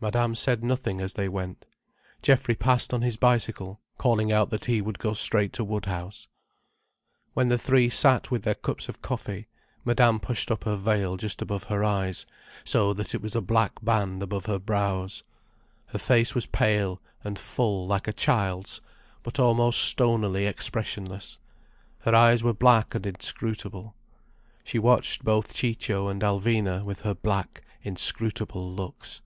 Madame 0.00 0.32
said 0.32 0.62
nothing 0.62 1.00
as 1.00 1.14
they 1.14 1.28
went. 1.28 1.66
Geoffrey 2.22 2.54
passed 2.54 2.94
on 2.94 3.02
his 3.02 3.16
bicycle, 3.16 3.80
calling 3.96 4.30
out 4.30 4.48
that 4.48 4.66
he 4.66 4.80
would 4.80 4.96
go 4.96 5.12
straight 5.12 5.52
to 5.52 5.64
Woodhouse. 5.64 6.28
When 7.34 7.48
the 7.48 7.58
three 7.58 7.88
sat 7.88 8.30
with 8.30 8.44
their 8.44 8.54
cups 8.54 8.88
of 8.88 9.02
coffee, 9.02 9.48
Madame 9.84 10.20
pushed 10.20 10.52
up 10.52 10.62
her 10.62 10.76
veil 10.76 11.16
just 11.16 11.42
above 11.42 11.64
her 11.64 11.82
eyes, 11.82 12.26
so 12.62 12.92
that 12.92 13.12
it 13.12 13.20
was 13.20 13.34
a 13.34 13.40
black 13.40 13.84
band 13.84 14.22
above 14.22 14.46
her 14.46 14.60
brows. 14.60 15.24
Her 15.86 15.98
face 15.98 16.32
was 16.32 16.46
pale 16.46 17.02
and 17.24 17.36
full 17.36 17.84
like 17.88 18.06
a 18.06 18.12
child's, 18.12 18.80
but 19.24 19.40
almost 19.40 19.82
stonily 19.82 20.46
expressionless, 20.46 21.40
her 22.02 22.14
eyes 22.14 22.44
were 22.44 22.54
black 22.54 22.94
and 22.94 23.04
inscrutable. 23.04 23.96
She 24.62 24.78
watched 24.78 25.24
both 25.24 25.52
Ciccio 25.52 26.06
and 26.06 26.22
Alvina 26.22 26.84
with 26.84 27.00
her 27.00 27.16
black, 27.16 27.64
inscrutable 27.82 28.72
looks. 28.74 29.22